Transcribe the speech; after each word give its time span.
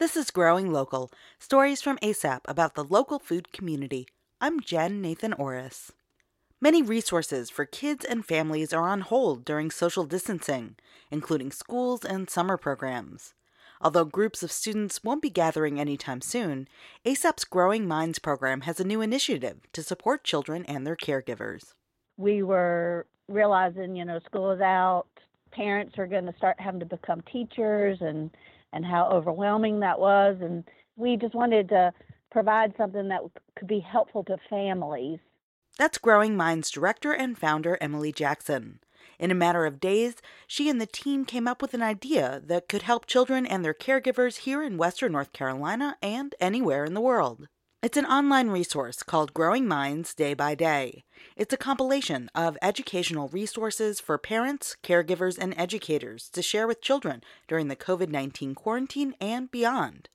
This 0.00 0.16
is 0.16 0.30
Growing 0.30 0.72
Local 0.72 1.10
Stories 1.38 1.82
from 1.82 1.98
ASAP 1.98 2.40
about 2.46 2.74
the 2.74 2.82
local 2.82 3.18
food 3.18 3.52
community. 3.52 4.08
I'm 4.40 4.60
Jen 4.60 5.02
Nathan 5.02 5.34
Orris. 5.34 5.92
Many 6.58 6.80
resources 6.80 7.50
for 7.50 7.66
kids 7.66 8.06
and 8.06 8.24
families 8.24 8.72
are 8.72 8.88
on 8.88 9.02
hold 9.02 9.44
during 9.44 9.70
social 9.70 10.04
distancing, 10.04 10.76
including 11.10 11.52
schools 11.52 12.02
and 12.02 12.30
summer 12.30 12.56
programs. 12.56 13.34
Although 13.82 14.06
groups 14.06 14.42
of 14.42 14.50
students 14.50 15.04
won't 15.04 15.20
be 15.20 15.28
gathering 15.28 15.78
anytime 15.78 16.22
soon, 16.22 16.66
ASAP's 17.04 17.44
Growing 17.44 17.86
Minds 17.86 18.18
program 18.18 18.62
has 18.62 18.80
a 18.80 18.84
new 18.84 19.02
initiative 19.02 19.58
to 19.74 19.82
support 19.82 20.24
children 20.24 20.64
and 20.64 20.86
their 20.86 20.96
caregivers. 20.96 21.74
We 22.16 22.42
were 22.42 23.06
realizing, 23.28 23.96
you 23.96 24.06
know, 24.06 24.18
school 24.20 24.50
is 24.52 24.62
out, 24.62 25.08
parents 25.50 25.98
are 25.98 26.06
going 26.06 26.26
to 26.26 26.36
start 26.36 26.60
having 26.60 26.80
to 26.80 26.86
become 26.86 27.22
teachers 27.22 27.98
and 28.00 28.30
and 28.72 28.84
how 28.84 29.08
overwhelming 29.10 29.80
that 29.80 29.98
was. 29.98 30.36
And 30.40 30.64
we 30.96 31.16
just 31.16 31.34
wanted 31.34 31.68
to 31.70 31.92
provide 32.30 32.72
something 32.76 33.08
that 33.08 33.22
could 33.56 33.68
be 33.68 33.80
helpful 33.80 34.22
to 34.24 34.36
families. 34.48 35.18
That's 35.78 35.98
Growing 35.98 36.36
Minds 36.36 36.70
director 36.70 37.12
and 37.12 37.36
founder 37.36 37.78
Emily 37.80 38.12
Jackson. 38.12 38.80
In 39.18 39.30
a 39.30 39.34
matter 39.34 39.66
of 39.66 39.80
days, 39.80 40.16
she 40.46 40.68
and 40.68 40.80
the 40.80 40.86
team 40.86 41.24
came 41.24 41.46
up 41.46 41.60
with 41.60 41.74
an 41.74 41.82
idea 41.82 42.40
that 42.44 42.68
could 42.68 42.82
help 42.82 43.06
children 43.06 43.44
and 43.44 43.64
their 43.64 43.74
caregivers 43.74 44.38
here 44.38 44.62
in 44.62 44.78
Western 44.78 45.12
North 45.12 45.32
Carolina 45.32 45.96
and 46.00 46.34
anywhere 46.40 46.84
in 46.84 46.94
the 46.94 47.00
world. 47.00 47.48
It's 47.82 47.96
an 47.96 48.04
online 48.04 48.50
resource 48.50 49.02
called 49.02 49.32
Growing 49.32 49.66
Minds 49.66 50.12
Day 50.12 50.34
by 50.34 50.54
Day. 50.54 51.04
It's 51.34 51.54
a 51.54 51.56
compilation 51.56 52.28
of 52.34 52.58
educational 52.60 53.28
resources 53.28 54.00
for 54.00 54.18
parents, 54.18 54.76
caregivers, 54.82 55.38
and 55.38 55.54
educators 55.56 56.28
to 56.34 56.42
share 56.42 56.66
with 56.66 56.82
children 56.82 57.22
during 57.48 57.68
the 57.68 57.76
COVID 57.76 58.10
19 58.10 58.54
quarantine 58.54 59.14
and 59.18 59.50
beyond. 59.50 60.10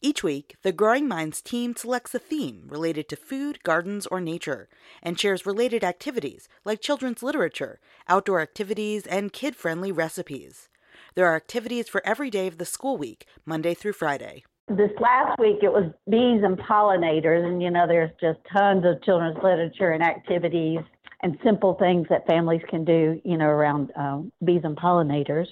Each 0.00 0.22
week, 0.22 0.54
the 0.62 0.70
Growing 0.70 1.08
Minds 1.08 1.42
team 1.42 1.74
selects 1.74 2.14
a 2.14 2.20
theme 2.20 2.68
related 2.68 3.08
to 3.08 3.16
food, 3.16 3.64
gardens, 3.64 4.06
or 4.06 4.20
nature, 4.20 4.68
and 5.02 5.18
shares 5.18 5.44
related 5.44 5.82
activities 5.82 6.48
like 6.64 6.80
children's 6.80 7.20
literature, 7.20 7.80
outdoor 8.06 8.40
activities, 8.40 9.08
and 9.08 9.32
kid 9.32 9.56
friendly 9.56 9.90
recipes. 9.90 10.68
There 11.16 11.26
are 11.26 11.34
activities 11.34 11.88
for 11.88 12.00
every 12.06 12.30
day 12.30 12.46
of 12.46 12.58
the 12.58 12.64
school 12.64 12.96
week, 12.96 13.26
Monday 13.44 13.74
through 13.74 13.94
Friday. 13.94 14.44
This 14.70 14.90
last 15.00 15.38
week 15.38 15.58
it 15.62 15.72
was 15.72 15.90
bees 16.10 16.42
and 16.44 16.58
pollinators, 16.58 17.46
and 17.46 17.62
you 17.62 17.70
know, 17.70 17.86
there's 17.86 18.10
just 18.20 18.38
tons 18.52 18.84
of 18.84 19.02
children's 19.02 19.38
literature 19.42 19.92
and 19.92 20.02
activities 20.02 20.80
and 21.22 21.38
simple 21.42 21.74
things 21.74 22.06
that 22.10 22.26
families 22.26 22.60
can 22.68 22.84
do, 22.84 23.20
you 23.24 23.36
know, 23.38 23.46
around 23.46 23.90
um, 23.96 24.30
bees 24.44 24.60
and 24.64 24.76
pollinators. 24.76 25.46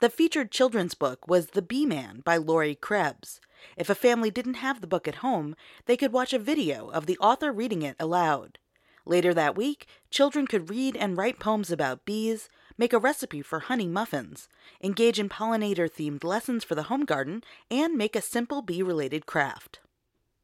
The 0.00 0.10
featured 0.10 0.50
children's 0.50 0.94
book 0.94 1.26
was 1.28 1.48
The 1.48 1.62
Bee 1.62 1.86
Man 1.86 2.22
by 2.24 2.36
Laurie 2.36 2.74
Krebs. 2.74 3.40
If 3.76 3.88
a 3.88 3.94
family 3.94 4.30
didn't 4.30 4.54
have 4.54 4.80
the 4.80 4.86
book 4.86 5.06
at 5.08 5.16
home, 5.16 5.54
they 5.86 5.96
could 5.96 6.12
watch 6.12 6.32
a 6.32 6.38
video 6.38 6.88
of 6.88 7.06
the 7.06 7.18
author 7.18 7.52
reading 7.52 7.82
it 7.82 7.96
aloud. 7.98 8.58
Later 9.06 9.32
that 9.32 9.56
week, 9.56 9.86
children 10.10 10.46
could 10.46 10.68
read 10.68 10.96
and 10.96 11.16
write 11.16 11.38
poems 11.38 11.70
about 11.70 12.04
bees, 12.04 12.48
make 12.78 12.92
a 12.92 12.98
recipe 12.98 13.42
for 13.42 13.60
honey 13.60 13.86
muffins, 13.86 14.48
engage 14.82 15.18
in 15.18 15.28
pollinator 15.28 15.90
themed 15.90 16.24
lessons 16.24 16.64
for 16.64 16.74
the 16.74 16.84
home 16.84 17.04
garden, 17.04 17.42
and 17.70 17.94
make 17.94 18.16
a 18.16 18.20
simple 18.20 18.62
bee 18.62 18.82
related 18.82 19.26
craft. 19.26 19.80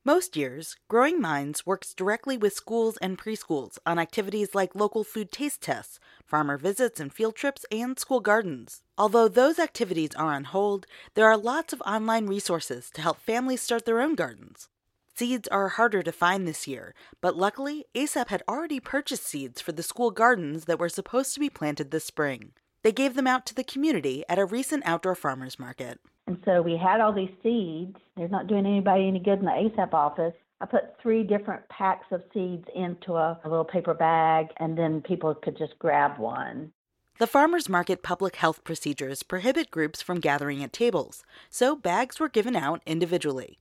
Most 0.05 0.37
years, 0.37 0.75
Growing 0.89 1.21
Minds 1.21 1.65
works 1.65 1.95
directly 1.95 2.37
with 2.37 2.55
schools 2.55 2.97
and 2.97 3.17
preschools 3.17 3.79
on 3.87 4.01
activities 4.01 4.53
like 4.53 4.75
local 4.75 5.05
food 5.05 5.31
taste 5.31 5.63
tests, 5.63 6.01
farmer 6.27 6.59
visits 6.59 6.99
and 6.99 7.13
field 7.13 7.37
trips, 7.37 7.65
and 7.71 7.97
school 7.97 8.19
gardens. 8.19 8.83
Although 8.99 9.29
those 9.29 9.61
activities 9.61 10.11
are 10.17 10.35
on 10.35 10.43
hold, 10.43 10.87
there 11.15 11.29
are 11.29 11.37
lots 11.37 11.73
of 11.73 11.81
online 11.83 12.27
resources 12.27 12.91
to 12.95 13.01
help 13.01 13.21
families 13.21 13.63
start 13.63 13.85
their 13.85 14.01
own 14.01 14.17
gardens. 14.17 14.69
Seeds 15.15 15.47
are 15.49 15.69
harder 15.69 16.03
to 16.03 16.11
find 16.11 16.49
this 16.49 16.67
year, 16.67 16.95
but 17.21 17.37
luckily, 17.37 17.85
ASAP 17.95 18.29
had 18.29 18.43
already 18.49 18.81
purchased 18.81 19.27
seeds 19.27 19.61
for 19.61 19.71
the 19.71 19.83
school 19.83 20.11
gardens 20.11 20.65
that 20.65 20.79
were 20.79 20.89
supposed 20.89 21.35
to 21.35 21.41
be 21.41 21.51
planted 21.51 21.91
this 21.91 22.05
spring. 22.05 22.53
They 22.83 22.93
gave 22.93 23.15
them 23.15 23.27
out 23.27 23.45
to 23.47 23.55
the 23.55 23.63
community 23.63 24.25
at 24.27 24.39
a 24.39 24.47
recent 24.47 24.85
outdoor 24.87 25.15
farmers 25.15 25.59
market. 25.59 26.01
And 26.27 26.39
so 26.47 26.63
we 26.63 26.79
had 26.79 27.01
all 27.01 27.13
these 27.13 27.35
seeds. 27.43 27.97
They're 28.17 28.29
not 28.29 28.47
doing 28.47 28.65
anybody 28.65 29.07
any 29.07 29.19
good 29.19 29.41
in 29.41 29.45
the 29.45 29.51
ASAP 29.51 29.93
office. 29.93 30.35
I 30.63 30.67
put 30.67 30.99
three 31.03 31.25
different 31.25 31.69
packs 31.69 32.07
of 32.11 32.23
seeds 32.33 32.67
into 32.75 33.17
a, 33.17 33.39
a 33.45 33.49
little 33.49 33.65
paper 33.65 33.95
bag, 33.95 34.47
and 34.59 34.79
then 34.79 35.03
people 35.03 35.35
could 35.35 35.59
just 35.59 35.79
grab 35.79 36.19
one. 36.19 36.73
The 37.19 37.27
farmers 37.27 37.69
market 37.69 38.03
public 38.03 38.37
health 38.37 38.65
procedures 38.65 39.23
prohibit 39.23 39.71
groups 39.71 40.01
from 40.01 40.21
gathering 40.21 40.63
at 40.63 40.73
tables, 40.73 41.23
so 41.51 41.77
bags 41.77 42.19
were 42.19 42.29
given 42.29 42.57
out 42.57 42.81
individually. 42.87 43.59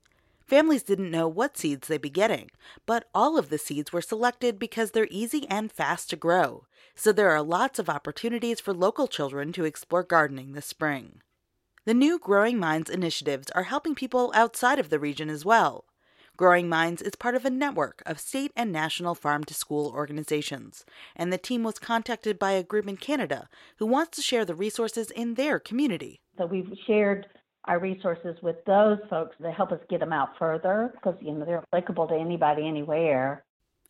Families 0.51 0.83
didn't 0.83 1.11
know 1.11 1.29
what 1.29 1.57
seeds 1.57 1.87
they'd 1.87 2.01
be 2.01 2.09
getting, 2.09 2.51
but 2.85 3.07
all 3.15 3.37
of 3.37 3.47
the 3.47 3.57
seeds 3.57 3.93
were 3.93 4.01
selected 4.01 4.59
because 4.59 4.91
they're 4.91 5.07
easy 5.09 5.47
and 5.49 5.71
fast 5.71 6.09
to 6.09 6.17
grow, 6.17 6.65
so 6.93 7.13
there 7.13 7.31
are 7.31 7.41
lots 7.41 7.79
of 7.79 7.87
opportunities 7.87 8.59
for 8.59 8.73
local 8.73 9.07
children 9.07 9.53
to 9.53 9.63
explore 9.63 10.03
gardening 10.03 10.51
this 10.51 10.65
spring. 10.65 11.21
The 11.85 11.93
new 11.93 12.19
Growing 12.19 12.59
Minds 12.59 12.89
initiatives 12.89 13.49
are 13.51 13.63
helping 13.63 13.95
people 13.95 14.29
outside 14.35 14.77
of 14.77 14.89
the 14.89 14.99
region 14.99 15.29
as 15.29 15.45
well. 15.45 15.85
Growing 16.35 16.67
Minds 16.67 17.01
is 17.01 17.15
part 17.15 17.35
of 17.35 17.45
a 17.45 17.49
network 17.49 18.03
of 18.05 18.19
state 18.19 18.51
and 18.53 18.73
national 18.73 19.15
farm 19.15 19.45
to 19.45 19.53
school 19.53 19.93
organizations, 19.95 20.83
and 21.15 21.31
the 21.31 21.37
team 21.37 21.63
was 21.63 21.79
contacted 21.79 22.37
by 22.37 22.51
a 22.51 22.61
group 22.61 22.89
in 22.89 22.97
Canada 22.97 23.47
who 23.77 23.85
wants 23.85 24.17
to 24.17 24.21
share 24.21 24.43
the 24.43 24.53
resources 24.53 25.11
in 25.11 25.35
their 25.35 25.61
community. 25.61 26.19
So 26.37 26.45
we've 26.45 26.73
shared 26.85 27.27
our 27.65 27.79
resources 27.79 28.35
with 28.41 28.63
those 28.65 28.97
folks 29.09 29.35
to 29.41 29.51
help 29.51 29.71
us 29.71 29.79
get 29.89 29.99
them 29.99 30.13
out 30.13 30.37
further 30.37 30.91
because 30.93 31.15
you 31.21 31.31
know 31.31 31.45
they're 31.45 31.63
applicable 31.73 32.07
to 32.07 32.15
anybody 32.15 32.67
anywhere. 32.67 33.43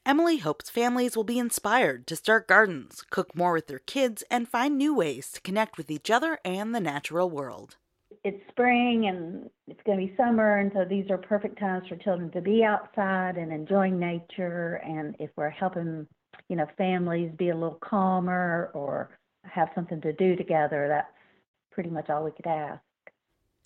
Emily 0.06 0.38
hopes 0.38 0.70
families 0.70 1.16
will 1.16 1.24
be 1.24 1.38
inspired 1.38 2.08
to 2.08 2.16
start 2.16 2.48
gardens, 2.48 3.04
cook 3.12 3.36
more 3.36 3.54
with 3.54 3.68
their 3.68 3.80
kids, 3.80 4.24
and 4.32 4.50
find 4.50 4.76
new 4.76 4.96
ways 4.96 5.32
to 5.32 5.42
connect 5.42 5.78
with 5.78 5.92
each 5.92 6.09
other 6.09 6.40
and 6.44 6.74
the 6.74 6.80
natural 6.80 7.30
world. 7.30 7.78
It's 8.24 8.42
spring 8.50 9.06
and 9.08 9.50
it's 9.68 9.80
going 9.86 10.00
to 10.00 10.08
be 10.08 10.18
summer, 10.18 10.58
and 10.58 10.72
so 10.74 10.86
these 10.86 11.09
are 11.12 11.18
perfect 11.18 11.59
times 11.59 11.88
for 11.88 11.96
children 11.98 12.32
to 12.32 12.42
be 12.42 12.64
outside 12.64 13.38
and 13.38 13.53
enjoying 13.53 14.00
nature. 14.00 14.82
And 14.84 15.16
if 15.20 15.30
we're 15.36 15.50
helping, 15.50 16.08
you 16.50 16.56
know, 16.56 16.68
families 16.78 17.32
be 17.38 17.50
a 17.50 17.56
little 17.56 17.80
calmer 17.82 18.72
or 18.74 19.18
have 19.44 19.70
something 19.76 20.02
to 20.02 20.14
do 20.14 20.36
together, 20.36 20.88
that's 20.88 21.08
pretty 21.72 21.90
much 21.90 22.09
all 22.09 22.24
we 22.24 22.32
could 22.32 22.48
ask. 22.48 22.82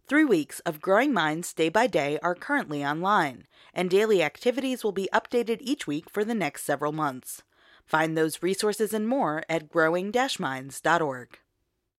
Three 0.07 0.23
weeks 0.23 0.59
of 0.67 0.81
Growing 0.81 1.13
Minds 1.13 1.51
Day 1.51 1.67
by 1.67 1.87
Day 1.87 2.19
are 2.21 2.35
currently 2.35 2.85
online, 2.85 3.47
and 3.73 3.89
daily 3.89 4.21
activities 4.21 4.83
will 4.83 4.91
be 4.91 5.09
updated 5.11 5.57
each 5.61 5.87
week 5.87 6.11
for 6.11 6.23
the 6.23 6.35
next 6.35 6.63
several 6.63 6.91
months. 6.91 7.41
Find 7.87 8.15
those 8.15 8.43
resources 8.43 8.93
and 8.93 9.07
more 9.07 9.43
at 9.49 9.67
growing-minds.org. 9.67 11.39